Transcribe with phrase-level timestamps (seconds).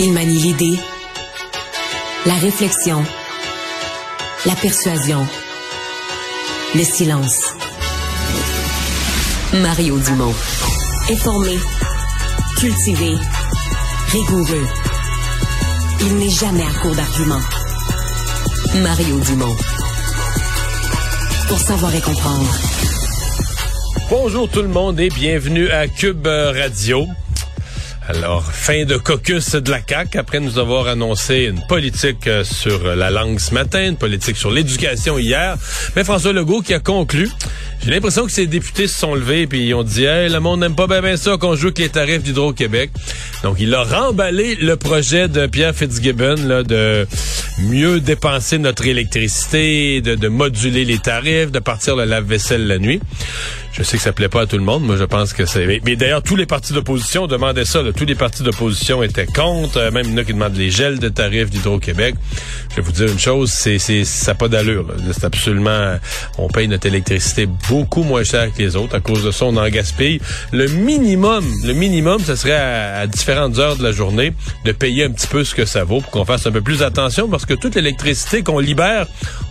[0.00, 0.78] Il manie l'idée,
[2.24, 3.02] la réflexion,
[4.46, 5.26] la persuasion,
[6.76, 7.40] le silence.
[9.54, 10.34] Mario Dumont.
[11.10, 11.58] Informé,
[12.58, 13.16] cultivé,
[14.12, 14.66] rigoureux.
[16.02, 17.42] Il n'est jamais à court d'arguments.
[18.82, 19.56] Mario Dumont.
[21.48, 22.54] Pour savoir et comprendre.
[24.10, 27.08] Bonjour tout le monde et bienvenue à Cube Radio.
[28.08, 32.96] Alors, fin de caucus de la CAQ après nous avoir annoncé une politique euh, sur
[32.96, 35.58] la langue ce matin, une politique sur l'éducation hier.
[35.94, 37.28] Mais François Legault qui a conclu.
[37.84, 40.60] J'ai l'impression que ces députés se sont levés puis ils ont dit hey, le monde
[40.60, 42.90] n'aime pas bien, bien ça qu'on joue avec les tarifs d'Hydro-Québec.
[43.42, 47.06] Donc il a remballé le projet de Pierre Fitzgibbon là, de
[47.58, 53.00] mieux dépenser notre électricité, de, de moduler les tarifs, de partir le lave-vaisselle la nuit.
[53.78, 54.82] Je sais que ça plaît pas à tout le monde.
[54.82, 55.80] Moi, je pense que c'est.
[55.84, 57.80] Mais, d'ailleurs, tous les partis d'opposition demandaient ça.
[57.80, 57.92] là.
[57.92, 59.76] Tous les partis d'opposition étaient contre.
[59.76, 62.16] Euh, même il y en a qui demandent les gels de tarifs d'Hydro-Québec.
[62.70, 64.86] Je vais vous dire une chose, c'est, ça n'a pas d'allure.
[65.12, 65.96] C'est absolument.
[66.38, 68.96] On paye notre électricité beaucoup moins cher que les autres.
[68.96, 70.20] À cause de ça, on en gaspille.
[70.52, 74.32] Le minimum, le minimum, ce serait à, à différentes heures de la journée
[74.64, 76.82] de payer un petit peu ce que ça vaut pour qu'on fasse un peu plus
[76.82, 79.06] attention parce que toute l'électricité qu'on libère,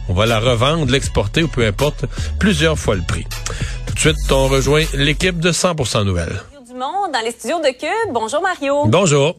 [0.10, 2.06] on va la revendre, l'exporter ou peu importe,
[2.40, 3.26] plusieurs fois le prix.
[4.00, 6.40] Tout de suite, on rejoint l'équipe de 100% Nouvelles.
[6.72, 8.12] Dans les studios de Cube.
[8.14, 8.86] Bonjour Mario.
[8.86, 9.36] Bonjour.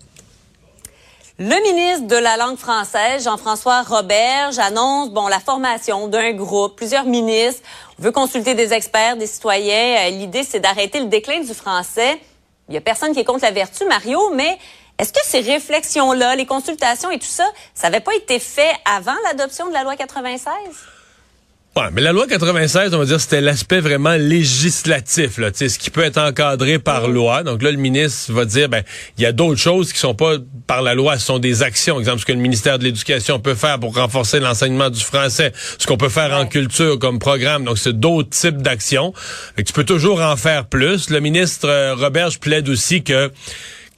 [1.38, 7.04] Le ministre de la langue française, Jean-François Roberge, annonce bon la formation d'un groupe, plusieurs
[7.04, 7.62] ministres.
[8.00, 10.08] On veut consulter des experts, des citoyens.
[10.08, 12.18] Euh, L'idée, c'est d'arrêter le déclin du français.
[12.68, 14.58] Il y a personne qui est contre la vertu, Mario, mais
[14.98, 19.14] est-ce que ces réflexions-là, les consultations et tout ça, ça n'avait pas été fait avant
[19.24, 20.50] l'adoption de la loi 96?
[21.76, 25.90] Ouais, mais la loi 96, on va dire, c'était l'aspect vraiment législatif, là, ce qui
[25.90, 27.44] peut être encadré par loi.
[27.44, 28.82] Donc là, le ministre va dire, ben,
[29.16, 32.00] il y a d'autres choses qui sont pas par la loi, ce sont des actions.
[32.00, 35.86] Exemple, ce que le ministère de l'Éducation peut faire pour renforcer l'enseignement du français, ce
[35.86, 37.64] qu'on peut faire en culture comme programme.
[37.64, 39.12] Donc, c'est d'autres types d'actions.
[39.56, 41.10] Tu peux toujours en faire plus.
[41.10, 43.30] Le ministre euh, Roberge plaide aussi que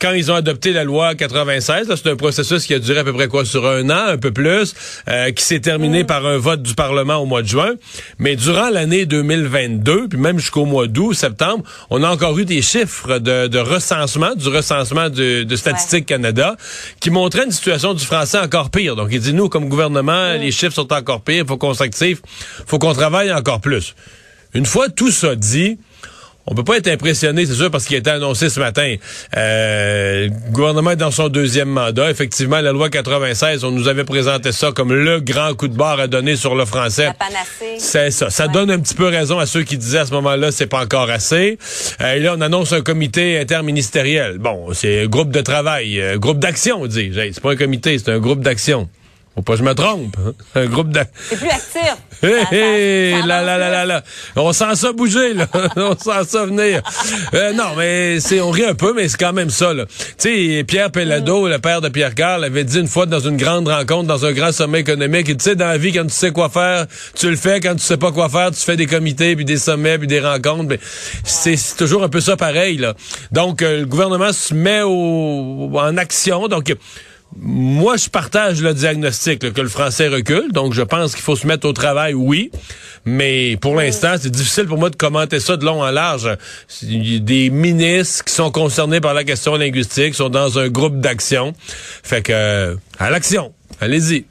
[0.00, 3.04] quand ils ont adopté la loi 96, là, c'est un processus qui a duré à
[3.04, 4.74] peu près quoi sur un an, un peu plus,
[5.08, 7.74] euh, qui s'est terminé par un vote du Parlement au mois de juin.
[8.18, 12.62] Mais durant l'année 2022, puis même jusqu'au mois d'août, septembre, on a encore eu des
[12.62, 16.56] chiffres de, de recensement, du recensement de, de Statistique Canada,
[17.00, 18.96] qui montraient une situation du français encore pire.
[18.96, 22.20] Donc, il dit, nous, comme gouvernement, les chiffres sont encore pires, faut qu'on s'active,
[22.66, 23.94] faut qu'on travaille encore plus.
[24.54, 25.78] Une fois tout ça dit,
[26.50, 28.96] on peut pas être impressionné, c'est sûr, parce qu'il a été annoncé ce matin.
[29.36, 32.10] Euh, le gouvernement est dans son deuxième mandat.
[32.10, 36.00] Effectivement, la loi 96, on nous avait présenté ça comme le grand coup de barre
[36.00, 37.06] à donner sur le français.
[37.06, 37.76] La panacée.
[37.78, 38.30] C'est ça.
[38.30, 38.52] Ça Ouais.
[38.52, 41.08] donne un petit peu raison à ceux qui disaient à ce moment-là, c'est pas encore
[41.10, 41.58] assez.
[42.00, 44.38] Euh, et là, on annonce un comité interministériel.
[44.38, 47.12] Bon, c'est un groupe de travail, un groupe d'action, on dit.
[47.14, 48.88] C'est pas un comité, c'est un groupe d'action.
[49.34, 50.16] Faut pas que je me trompe.
[50.18, 50.32] hein.
[50.56, 51.14] Un groupe d'action.
[51.28, 51.96] C'est plus actif.
[52.22, 52.56] Hé,
[53.14, 53.70] hé, ça là, avance là, là, plus.
[53.72, 54.02] là, là.
[54.36, 55.46] On sent ça bouger, là.
[55.76, 56.82] on sent ça venir.
[57.32, 59.86] Euh, non, mais c'est, on rit un peu, mais c'est quand même ça, là.
[59.86, 63.36] Tu sais, Pierre Pellado, le père de Pierre Carl, avait dit une fois dans une
[63.38, 66.04] grande rencontre, dans un grand sommet économique, il dit, tu sais, dans la vie, quand
[66.04, 67.60] tu sais quoi faire, tu le fais.
[67.60, 70.20] Quand tu sais pas quoi faire, tu fais des comités, puis des sommets, puis des
[70.20, 70.66] rencontres.
[70.68, 70.80] Mais
[71.24, 72.94] c'est, c'est toujours un peu ça pareil, là.
[73.32, 76.48] Donc, euh, le gouvernement se met au, en action.
[76.48, 76.74] Donc,
[77.36, 81.36] moi, je partage le diagnostic là, que le français recule, donc je pense qu'il faut
[81.36, 82.50] se mettre au travail, oui.
[83.04, 86.28] Mais pour l'instant, c'est difficile pour moi de commenter ça de long en large.
[86.82, 91.54] Des ministres qui sont concernés par la question linguistique, sont dans un groupe d'action.
[92.02, 93.54] Fait que, euh, à l'action.
[93.80, 94.24] Allez-y.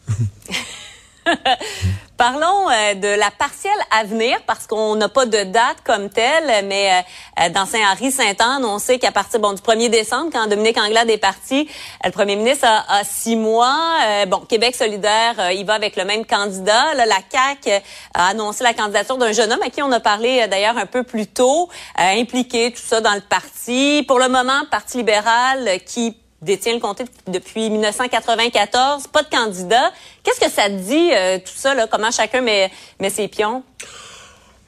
[2.20, 6.66] Parlons euh, de la partielle à venir parce qu'on n'a pas de date comme telle,
[6.66, 10.78] mais euh, euh, dans Saint-Henri-Saint-Anne, on sait qu'à partir bon, du 1er décembre, quand Dominique
[10.78, 11.70] Anglade est parti,
[12.04, 14.00] le premier ministre a, six mois.
[14.28, 16.94] bon, Québec solidaire, il va avec le même candidat.
[16.96, 17.82] Là, la CAQ
[18.14, 21.04] a annoncé la candidature d'un jeune homme à qui on a parlé d'ailleurs un peu
[21.04, 24.04] plus tôt, impliqué tout ça dans le parti.
[24.06, 29.92] Pour le moment, Parti libéral qui détient le comté depuis 1994, pas de candidat.
[30.24, 33.64] Qu'est-ce que ça dit, euh, tout ça, là, comment chacun met, met ses pions?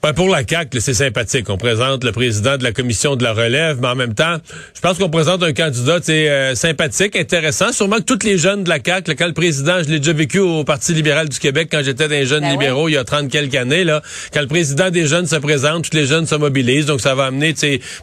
[0.03, 1.48] Ben pour la CAQ, c'est sympathique.
[1.51, 4.38] On présente le président de la commission de la relève, mais en même temps,
[4.74, 7.71] je pense qu'on présente un candidat euh, sympathique, intéressant.
[7.71, 10.39] Sûrement que tous les jeunes de la CAQ, quand le président, je l'ai déjà vécu
[10.39, 13.30] au Parti libéral du Québec quand j'étais des jeunes ben libéraux il y a 30
[13.30, 14.01] quelques années, là,
[14.33, 16.88] quand le président des jeunes se présente, tous les jeunes se mobilisent.
[16.88, 17.53] Donc ça va amener,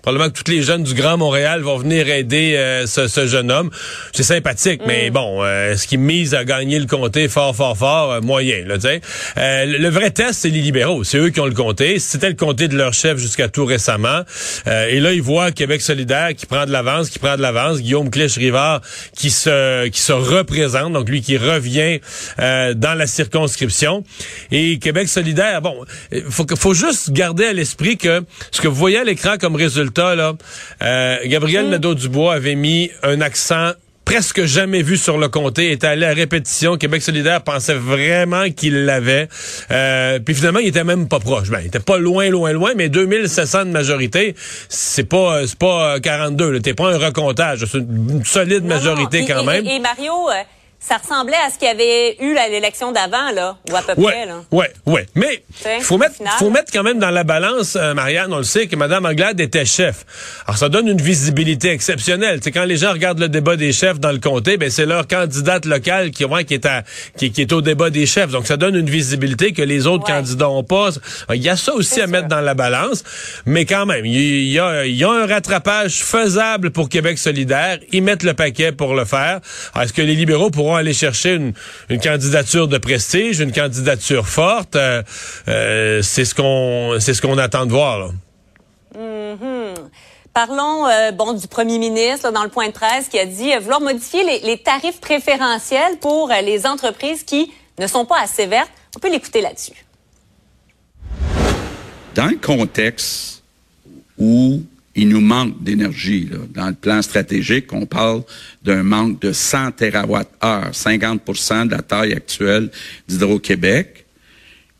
[0.00, 3.70] probablement que tous les jeunes du Grand Montréal vont venir aider euh, ce, jeune homme.
[4.12, 5.12] C'est sympathique, mais mm.
[5.12, 8.76] bon, euh, ce qui mise à gagner le comté fort, fort, fort, moyen, là,
[9.36, 11.02] le, le vrai test, c'est les libéraux.
[11.02, 11.87] C'est eux qui ont le comté.
[11.98, 14.22] C'était le comté de leur chef jusqu'à tout récemment.
[14.66, 17.80] Euh, et là, ils voient Québec solidaire qui prend de l'avance, qui prend de l'avance.
[17.80, 18.82] Guillaume Clich-Rivard
[19.16, 22.00] qui se qui se représente, donc lui qui revient
[22.38, 24.04] euh, dans la circonscription.
[24.50, 25.84] Et Québec solidaire, bon,
[26.28, 30.14] faut faut juste garder à l'esprit que ce que vous voyez à l'écran comme résultat
[30.14, 30.34] là,
[30.82, 31.70] euh, Gabriel mmh.
[31.70, 33.72] Nadeau-Dubois avait mis un accent
[34.08, 36.78] presque jamais vu sur le comté, est allé à répétition.
[36.78, 39.28] Québec solidaire pensait vraiment qu'il l'avait.
[39.70, 41.50] Euh, puis finalement, il était même pas proche.
[41.50, 44.34] Ben, il était pas loin, loin, loin, mais 2700 de majorité,
[44.70, 46.60] c'est pas c'est pas 42.
[46.60, 47.66] T'es pas un recomptage.
[47.70, 49.66] C'est une solide majorité quand même.
[49.66, 50.14] Et, Mario...
[50.80, 54.00] Ça ressemblait à ce qu'il y avait eu à l'élection d'avant, là, ou à peu
[54.00, 54.44] près, là.
[54.52, 55.06] Ouais, ouais.
[55.16, 55.42] Mais,
[55.80, 58.76] faut mettre, faut mettre quand même dans la balance, euh, Marianne, on le sait, que
[58.76, 60.06] Mme Anglade était chef.
[60.46, 62.38] Alors, ça donne une visibilité exceptionnelle.
[62.44, 65.08] C'est quand les gens regardent le débat des chefs dans le comté, ben, c'est leur
[65.08, 66.84] candidate locale qui, qui est à,
[67.16, 68.30] qui, est au débat des chefs.
[68.30, 70.90] Donc, ça donne une visibilité que les autres candidats ont pas.
[71.34, 73.02] Il y a ça aussi à mettre dans la balance.
[73.46, 77.78] Mais quand même, il y a, il y a un rattrapage faisable pour Québec solidaire.
[77.90, 79.40] Ils mettent le paquet pour le faire.
[79.80, 84.76] Est-ce que les libéraux pourront aller chercher une, candidature de prestige, une candidature forte.
[84.76, 85.02] Euh,
[85.48, 88.12] euh, c'est ce qu'on c'est ce qu'on attend de voir.
[88.96, 89.74] Mm-hmm.
[90.32, 93.80] Parlons euh, bon du premier ministre dans le point de presse qui a dit vouloir
[93.80, 98.70] modifier les, les, tarifs préférentiels pour les entreprises qui ne sont pas assez vertes.
[98.96, 99.84] On peut l'écouter là-dessus.
[102.14, 103.42] Dans le contexte
[104.18, 104.62] où
[104.98, 106.28] il nous manque d'énergie.
[106.52, 108.22] Dans le plan stratégique, on parle
[108.64, 112.68] d'un manque de 100 TWh, 50% de la taille actuelle
[113.06, 114.04] d'Hydro-Québec.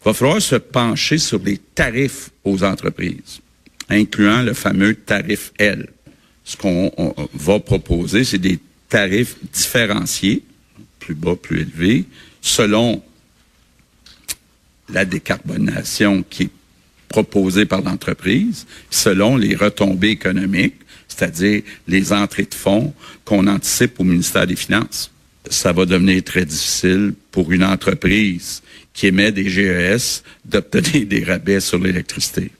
[0.00, 3.40] Il va falloir se pencher sur les tarifs aux entreprises,
[3.88, 5.88] incluant le fameux tarif L.
[6.44, 6.90] Ce qu'on
[7.34, 10.42] va proposer, c'est des tarifs différenciés,
[10.98, 12.06] plus bas, plus élevés,
[12.40, 13.02] selon
[14.88, 16.50] la décarbonation qui est
[17.08, 20.76] proposé par l'entreprise selon les retombées économiques,
[21.08, 22.92] c'est-à-dire les entrées de fonds
[23.24, 25.10] qu'on anticipe au ministère des Finances.
[25.50, 28.62] Ça va devenir très difficile pour une entreprise
[28.92, 32.50] qui émet des GES d'obtenir des rabais sur l'électricité.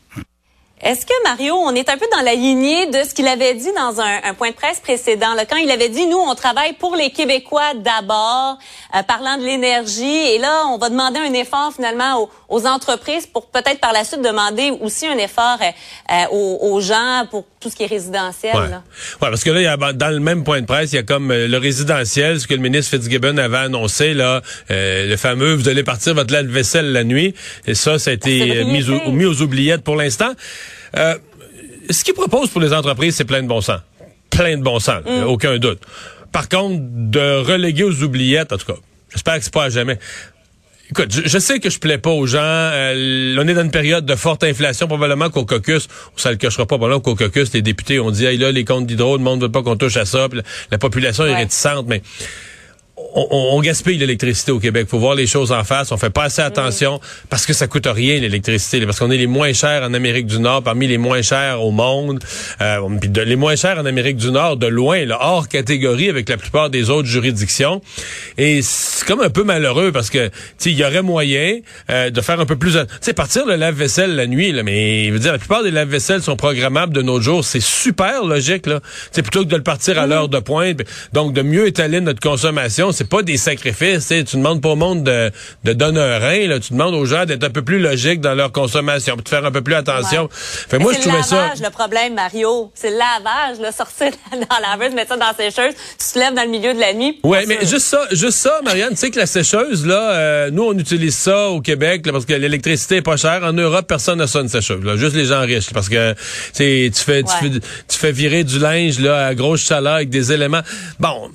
[0.81, 3.71] Est-ce que Mario, on est un peu dans la lignée de ce qu'il avait dit
[3.77, 6.95] dans un, point de presse précédent, là, quand il avait dit nous on travaille pour
[6.95, 8.59] les Québécois d'abord,
[8.95, 13.47] euh, parlant de l'énergie, et là on va demander un effort finalement aux, entreprises pour
[13.47, 17.77] peut-être par la suite demander aussi un effort euh, euh, aux, gens pour tout ce
[17.77, 18.55] qui est résidentiel.
[18.55, 18.69] Ouais.
[19.21, 21.03] parce que là, il y a, dans le même point de presse, il y a
[21.03, 25.83] comme le résidentiel, ce que le ministre Fitzgibbon avait annoncé là, le fameux vous allez
[25.83, 27.35] partir votre lave-vaisselle la nuit,
[27.67, 30.33] et ça, ça a été mis, mis aux oubliettes pour l'instant.
[30.97, 31.17] Euh,
[31.91, 33.81] ce qu'il propose pour les entreprises, c'est plein de bon sens.
[34.31, 35.25] Plein de bon sens, mm.
[35.25, 35.81] aucun doute.
[36.33, 38.79] Par contre, de reléguer aux oubliettes, en tout cas,
[39.11, 39.99] j'espère que c'est pas à jamais.
[40.91, 42.39] Écoute, je, sais que je plais pas aux gens.
[42.41, 44.87] Euh, on est dans une période de forte inflation.
[44.87, 46.79] Probablement qu'au caucus, ça le cachera pas.
[46.79, 49.51] Probablement qu'au caucus, les députés ont dit, hey, là, les comptes d'hydro, le monde veut
[49.51, 50.29] pas qu'on touche à ça.
[50.71, 52.03] la, population est réticente, mais
[53.15, 54.87] on, gaspille l'électricité au Québec.
[54.89, 55.93] Faut voir les choses en face.
[55.93, 59.27] On fait pas assez attention parce que ça coûte rien l'électricité, parce qu'on est les
[59.27, 62.21] moins chers en Amérique du Nord, parmi les moins chers au monde.
[62.61, 62.81] Euh,
[63.25, 66.71] les moins chers en Amérique du Nord, de loin, là, hors catégorie avec la plupart
[66.71, 67.81] des autres juridictions.
[68.37, 70.31] Et c'est comme un peu malheureux parce que
[70.65, 72.73] il y aurait moyen euh, de faire un peu plus.
[72.73, 75.71] Tu sais, partir le lave-vaisselle la nuit, là, mais je veux dire, la plupart des
[75.71, 77.45] lave-vaisselles sont programmables de nos jours.
[77.45, 78.81] C'est super logique là.
[79.13, 80.11] C'est plutôt que de le partir à mm-hmm.
[80.11, 80.83] l'heure de pointe.
[81.13, 84.07] Donc de mieux étaler notre consommation c'est pas des sacrifices.
[84.09, 85.31] Tu demandes pas au monde de,
[85.65, 86.47] de donner un rein.
[86.47, 86.61] Là.
[86.61, 89.51] Tu demandes aux gens d'être un peu plus logiques dans leur consommation, de faire un
[89.51, 90.29] peu plus attention.
[90.31, 91.53] Fait, moi, je trouvais ça.
[91.55, 92.71] C'est le problème, Mario.
[92.75, 93.61] C'est le lavage.
[93.61, 96.51] Là, sortir dans la laveuse, mettre ça dans la sécheuse, tu te lèves dans le
[96.51, 97.19] milieu de la nuit.
[97.25, 100.65] Oui, mais juste ça, juste ça, Marianne, tu sais que la sécheuse, là, euh, nous,
[100.65, 103.43] on utilise ça au Québec parce que l'électricité est pas chère.
[103.43, 104.83] En Europe, personne n'a ça une sécheuse.
[104.85, 105.73] Là, juste les gens riches.
[105.73, 106.21] Parce que tu
[106.55, 110.63] fais, tu, fais, tu fais virer du linge là, à grosse chaleur avec des éléments.
[110.99, 111.31] Bon,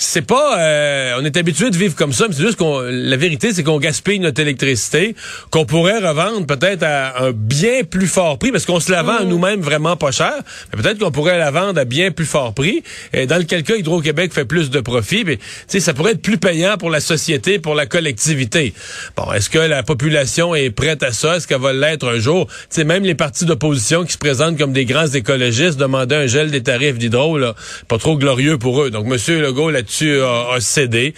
[0.00, 3.16] c'est pas euh, on est habitué de vivre comme ça, mais c'est juste qu'on la
[3.16, 5.16] vérité c'est qu'on gaspille notre électricité
[5.50, 9.16] qu'on pourrait revendre peut-être à un bien plus fort prix parce qu'on se la vend
[9.16, 9.28] à mm.
[9.28, 10.34] nous-mêmes vraiment pas cher,
[10.72, 13.74] mais peut-être qu'on pourrait la vendre à bien plus fort prix et dans lequel cas
[13.74, 17.00] Hydro-Québec fait plus de profit, mais tu sais ça pourrait être plus payant pour la
[17.00, 18.74] société, pour la collectivité.
[19.16, 21.36] Bon, est-ce que la population est prête à ça?
[21.36, 22.46] Est-ce qu'elle va l'être un jour?
[22.46, 26.26] Tu sais même les partis d'opposition qui se présentent comme des grands écologistes demandaient un
[26.28, 27.56] gel des tarifs d'hydro là,
[27.88, 28.90] pas trop glorieux pour eux.
[28.90, 31.14] Donc monsieur Legault là tu as, cédé.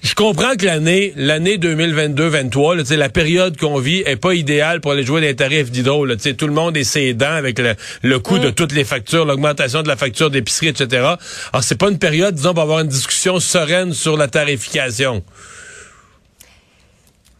[0.00, 5.02] Je comprends que l'année l'année 2022-23, la période qu'on vit est pas idéale pour aller
[5.02, 6.06] jouer des tarifs d'hydro.
[6.16, 7.60] Tout le monde est sédent avec
[8.02, 8.54] le, coût de mm.
[8.54, 11.16] toutes les factures, l'augmentation de la facture d'épicerie, etc.
[11.52, 15.24] Alors, c'est pas une période, disons, pour avoir une discussion sereine sur la tarification.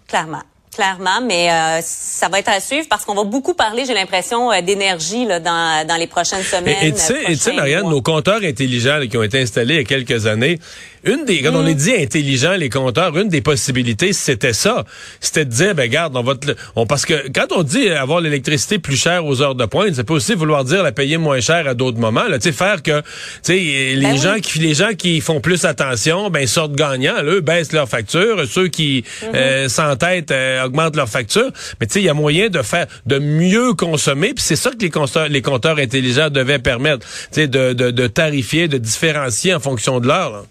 [0.09, 0.43] Clairement
[0.79, 4.53] clairement, mais euh, ça va être à suivre parce qu'on va beaucoup parler, j'ai l'impression,
[4.53, 6.77] euh, d'énergie dans, dans les prochaines semaines.
[6.81, 7.01] Et tu
[7.37, 10.61] sais, Marianne, nos compteurs intelligents qui ont été installés il y a quelques années,
[11.05, 11.79] une des, quand on est mm.
[11.79, 14.85] dit intelligent, les compteurs, une des possibilités, c'était ça.
[15.21, 18.21] C'était de dire, ben, garde, on va te, on, parce que quand on dit avoir
[18.21, 21.41] l'électricité plus chère aux heures de pointe, ça peut aussi vouloir dire la payer moins
[21.41, 22.39] cher à d'autres moments, là.
[22.39, 23.07] Tu sais, faire que, tu
[23.43, 27.41] sais, les ben gens qui, les gens qui font plus attention, ben, sortent gagnants, eux,
[27.41, 28.47] baissent leurs factures.
[28.49, 29.35] Ceux qui, mm-hmm.
[29.35, 31.51] euh, s'entêtent, euh, augmentent leurs factures.
[31.81, 34.71] Mais tu sais, il y a moyen de faire, de mieux consommer, puis c'est ça
[34.71, 38.79] que les compteurs, les compteurs intelligents devaient permettre, tu sais, de, de, de tarifier, de
[38.79, 40.45] différencier en fonction de l'heure,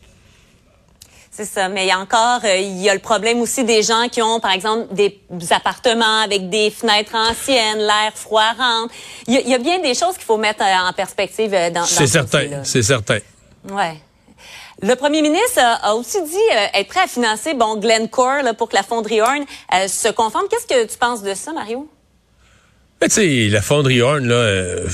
[1.37, 3.83] c'est ça, mais il y a encore, euh, il y a le problème aussi des
[3.83, 8.91] gens qui ont, par exemple, des appartements avec des fenêtres anciennes, l'air froid rentre.
[9.27, 11.85] Il y, a, bien des choses qu'il faut mettre euh, en perspective euh, dans, dans
[11.85, 13.19] C'est certain, c'est certain.
[13.69, 13.97] Ouais.
[14.81, 18.75] Le premier ministre a, aussi dit être prêt à financer bon Glencore là, pour que
[18.75, 19.45] la fonderie Horn
[19.87, 20.45] se conforme.
[20.49, 21.87] Qu'est-ce que tu penses de ça, Mario?
[23.01, 24.87] tu sais, la fonderie Horn, là,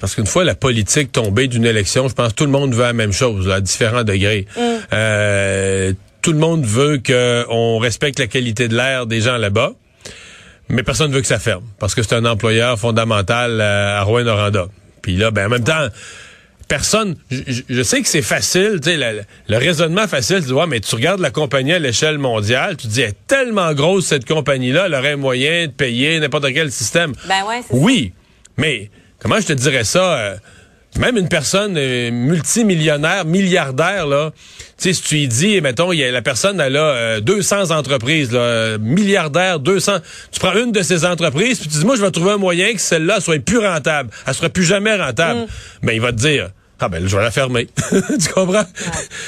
[0.00, 2.82] parce qu'une fois la politique tombée d'une élection, je pense que tout le monde veut
[2.82, 4.46] la même chose, à différents degrés.
[4.56, 4.60] Mm.
[4.92, 9.72] Euh, tout le monde veut qu'on respecte la qualité de l'air des gens là-bas,
[10.68, 14.66] mais personne ne veut que ça ferme, parce que c'est un employeur fondamental à Rouen-Noranda.
[15.02, 15.88] Puis là, ben en même temps
[16.68, 20.94] personne, je, sais que c'est facile, tu sais, le, raisonnement facile, tu vois, mais tu
[20.94, 24.86] regardes la compagnie à l'échelle mondiale, tu te dis, elle est tellement grosse cette compagnie-là,
[24.86, 27.12] elle aurait moyen de payer n'importe quel système.
[27.28, 28.12] Ben ouais, oui,
[28.56, 30.18] mais comment je te dirais ça?
[30.18, 30.36] Euh,
[30.98, 36.02] même une personne euh, multimillionnaire, milliardaire, là, tu sais, si tu lui dis, mettons, y
[36.02, 39.98] a, la personne, elle a 200 euh, entreprises, là, milliardaire, 200,
[40.30, 42.72] tu prends une de ces entreprises, puis tu dis, moi, je vais trouver un moyen
[42.72, 44.10] que celle-là soit plus rentable.
[44.26, 45.40] Elle sera plus jamais rentable.
[45.40, 45.46] Mm.
[45.82, 47.68] Mais il va te dire, ah ben je vais la fermer.
[47.90, 48.64] tu comprends?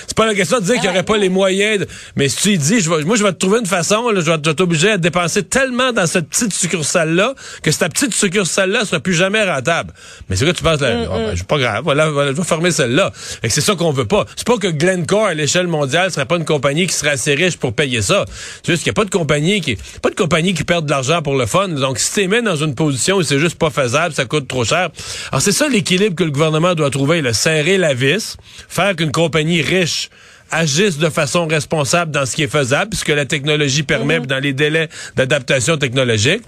[0.06, 1.86] C'est pas la question de dire qu'il n'y aurait pas les moyens.
[2.14, 4.30] Mais si tu dis, je vais, moi je vais te trouver une façon, là, je
[4.30, 9.14] vais, t'obliger à dépenser tellement dans cette petite succursale-là que cette petite succursale-là sera plus
[9.14, 9.94] jamais rentable.
[10.28, 12.70] Mais c'est que tu penses, là, mm, oh, ben, pas grave, voilà, je vais fermer
[12.70, 13.12] celle-là.
[13.42, 14.26] Et c'est ça qu'on veut pas.
[14.36, 17.56] C'est pas que Glencore à l'échelle mondiale serait pas une compagnie qui serait assez riche
[17.56, 18.26] pour payer ça.
[18.62, 20.90] C'est juste qu'il n'y a pas de compagnie qui pas de compagnie qui perd de
[20.90, 21.68] l'argent pour le fun.
[21.68, 24.48] Donc si tu es mis dans une position où c'est juste pas faisable, ça coûte
[24.48, 24.90] trop cher.
[25.32, 27.22] Alors c'est ça l'équilibre que le gouvernement doit trouver.
[27.22, 28.36] Là serrer la vis,
[28.68, 30.10] faire qu'une compagnie riche
[30.50, 34.26] agisse de façon responsable dans ce qui est faisable, puisque la technologie permet, mhm.
[34.26, 36.42] dans les délais d'adaptation technologique.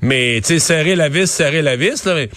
[0.00, 2.30] Mais, tu sais, serrer la vis, serrer la vis, là, mais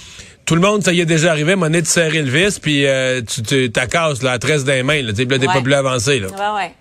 [0.45, 3.21] tout le monde, ça y est déjà arrivé, monnaie de serrer le vis, puis euh,
[3.21, 5.39] tu, tu t'accasses la tresse des mains, là, t'es ouais.
[5.39, 6.19] pas plus avancé.
[6.19, 6.27] Là.
[6.27, 6.71] Ouais, ouais.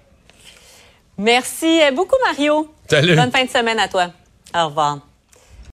[1.18, 2.74] Merci beaucoup, Mario.
[2.88, 3.14] Salut.
[3.14, 4.08] Bonne fin de semaine à toi.
[4.54, 5.11] Au revoir.